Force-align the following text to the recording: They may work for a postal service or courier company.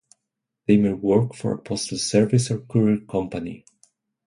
They 0.65 0.77
may 0.77 0.93
work 0.93 1.35
for 1.35 1.53
a 1.53 1.59
postal 1.59 1.99
service 1.99 2.49
or 2.49 2.61
courier 2.61 3.01
company. 3.01 3.65